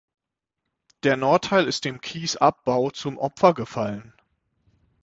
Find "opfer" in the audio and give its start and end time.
3.19-3.53